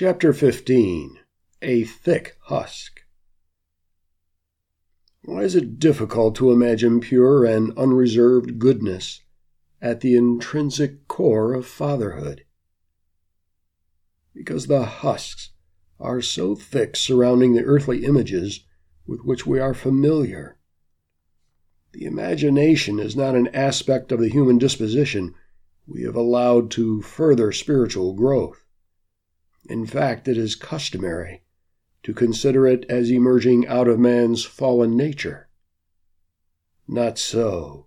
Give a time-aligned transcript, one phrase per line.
[0.00, 1.18] Chapter 15
[1.60, 3.00] A Thick Husk.
[5.24, 9.22] Why is it difficult to imagine pure and unreserved goodness
[9.82, 12.44] at the intrinsic core of fatherhood?
[14.32, 15.50] Because the husks
[15.98, 18.64] are so thick surrounding the earthly images
[19.04, 20.58] with which we are familiar.
[21.90, 25.34] The imagination is not an aspect of the human disposition
[25.88, 28.64] we have allowed to further spiritual growth.
[29.68, 31.42] In fact, it is customary
[32.02, 35.48] to consider it as emerging out of man's fallen nature.
[36.86, 37.86] Not so.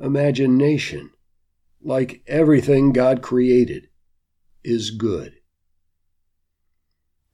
[0.00, 1.10] Imagination,
[1.80, 3.88] like everything God created,
[4.64, 5.34] is good.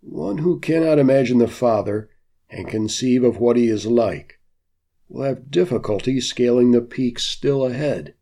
[0.03, 2.11] One who cannot imagine the Father
[2.51, 4.39] and conceive of what he is like
[5.09, 8.15] will have difficulty scaling the peaks still ahead.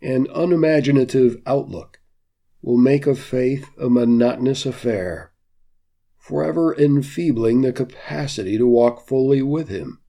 [0.00, 2.00] An unimaginative outlook
[2.64, 5.30] will make of faith a monotonous affair,
[6.16, 10.00] forever enfeebling the capacity to walk fully with Him.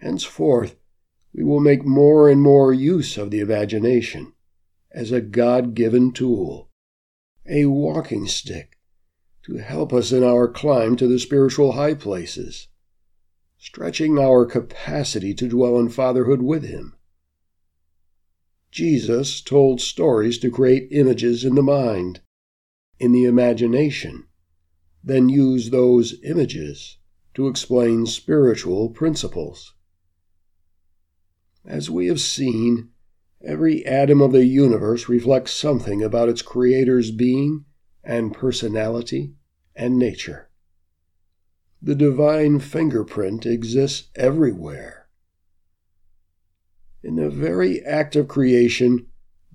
[0.00, 0.74] Henceforth,
[1.32, 4.32] we will make more and more use of the imagination
[4.90, 6.68] as a God given tool,
[7.48, 8.76] a walking stick
[9.44, 12.66] to help us in our climb to the spiritual high places,
[13.58, 16.93] stretching our capacity to dwell in fatherhood with Him.
[18.74, 22.20] Jesus told stories to create images in the mind,
[22.98, 24.24] in the imagination,
[25.00, 26.98] then use those images
[27.34, 29.74] to explain spiritual principles.
[31.64, 32.88] As we have seen,
[33.44, 37.66] every atom of the universe reflects something about its creator's being
[38.02, 39.34] and personality
[39.76, 40.50] and nature.
[41.80, 45.03] The divine fingerprint exists everywhere
[47.04, 49.06] in the very act of creation,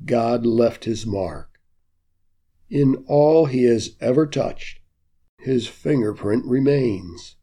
[0.05, 1.59] God left his mark.
[2.69, 4.81] In all he has ever touched,
[5.39, 7.37] his fingerprint remains.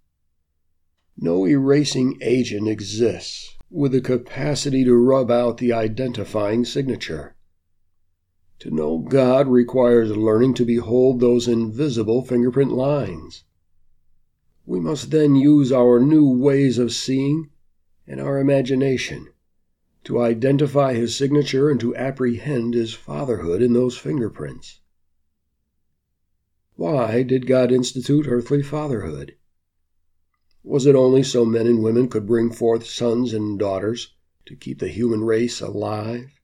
[1.18, 7.34] No erasing agent exists with the capacity to rub out the identifying signature.
[8.60, 13.42] To know God requires learning to behold those invisible fingerprint lines.
[14.64, 17.50] We must then use our new ways of seeing
[18.06, 19.30] and our imagination
[20.06, 24.80] to identify his signature and to apprehend his fatherhood in those fingerprints.
[26.76, 29.34] Why did God institute earthly fatherhood?
[30.62, 34.78] Was it only so men and women could bring forth sons and daughters to keep
[34.78, 36.38] the human race alive?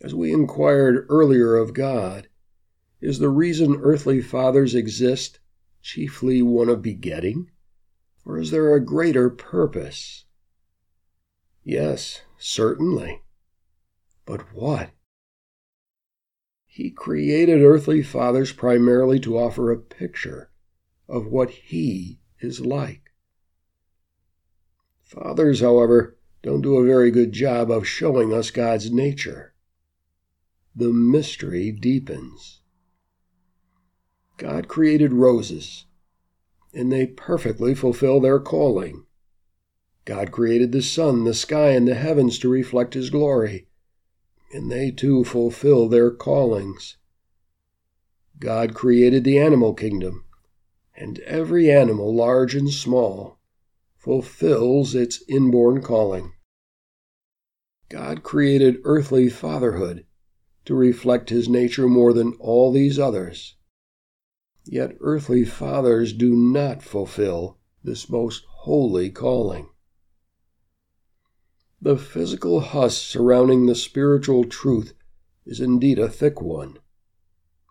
[0.00, 2.28] As we inquired earlier of God,
[3.00, 5.40] is the reason earthly fathers exist
[5.82, 7.50] chiefly one of begetting?
[8.24, 10.25] Or is there a greater purpose?
[11.68, 13.22] Yes, certainly.
[14.24, 14.90] But what?
[16.64, 20.52] He created earthly fathers primarily to offer a picture
[21.08, 23.10] of what He is like.
[25.02, 29.52] Fathers, however, don't do a very good job of showing us God's nature.
[30.72, 32.60] The mystery deepens.
[34.36, 35.86] God created roses,
[36.72, 39.05] and they perfectly fulfill their calling.
[40.06, 43.66] God created the sun, the sky, and the heavens to reflect His glory,
[44.52, 46.96] and they too fulfill their callings.
[48.38, 50.24] God created the animal kingdom,
[50.96, 53.40] and every animal, large and small,
[53.96, 56.34] fulfills its inborn calling.
[57.88, 60.06] God created earthly fatherhood
[60.66, 63.56] to reflect His nature more than all these others.
[64.64, 69.68] Yet earthly fathers do not fulfill this most holy calling.
[71.80, 74.94] The physical husk surrounding the spiritual truth
[75.44, 76.78] is indeed a thick one.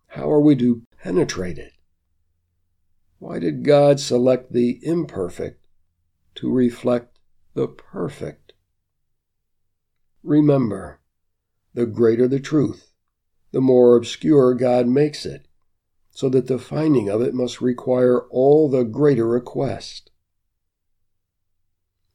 [0.07, 1.73] How are we to penetrate it?
[3.19, 5.67] Why did God select the imperfect
[6.35, 7.19] to reflect
[7.53, 8.53] the perfect?
[10.23, 11.01] Remember,
[11.73, 12.91] the greater the truth,
[13.51, 15.47] the more obscure God makes it,
[16.11, 20.11] so that the finding of it must require all the greater request.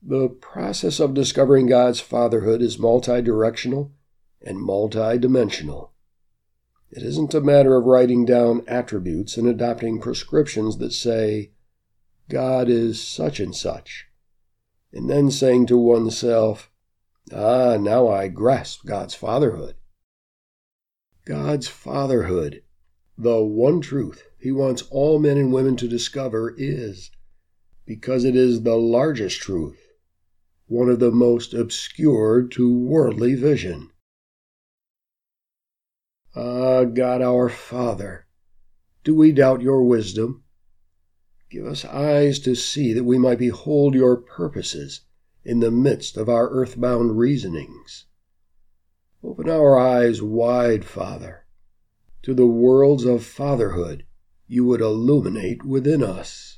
[0.03, 3.93] The process of discovering God's fatherhood is multi-directional
[4.41, 5.93] and multi-dimensional.
[6.91, 11.51] It isn't a matter of writing down attributes and adopting prescriptions that say,
[12.31, 14.07] God is such and such,
[14.91, 16.71] and then saying to oneself,
[17.31, 19.75] Ah, now I grasp God's fatherhood.
[21.27, 22.63] God's fatherhood,
[23.19, 27.11] the one truth He wants all men and women to discover, is
[27.85, 29.90] because it is the largest truth
[30.71, 33.91] one of the most obscure to worldly vision.
[36.37, 38.27] Ah, God our Father,
[39.03, 40.45] do we doubt your wisdom?
[41.51, 45.01] Give us eyes to see that we might behold your purposes
[45.45, 48.07] in the midst of our earthbound reasonings.
[49.25, 51.47] Open our eyes wide, Father,
[52.23, 54.05] to the worlds of fatherhood
[54.47, 56.50] you would illuminate within us.